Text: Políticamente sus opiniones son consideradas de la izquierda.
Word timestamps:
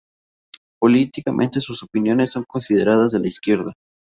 Políticamente 0.79 1.59
sus 1.61 1.83
opiniones 1.83 2.31
son 2.31 2.43
consideradas 2.47 3.11
de 3.11 3.19
la 3.19 3.27
izquierda. 3.27 3.71